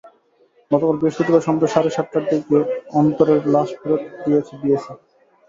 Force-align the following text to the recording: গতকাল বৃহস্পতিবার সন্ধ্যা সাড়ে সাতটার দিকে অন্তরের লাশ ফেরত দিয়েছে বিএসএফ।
গতকাল 0.71 0.95
বৃহস্পতিবার 0.99 1.45
সন্ধ্যা 1.47 1.69
সাড়ে 1.73 1.89
সাতটার 1.89 2.23
দিকে 2.31 2.57
অন্তরের 2.99 3.41
লাশ 3.53 3.69
ফেরত 3.79 4.03
দিয়েছে 4.23 4.53
বিএসএফ। 4.61 4.99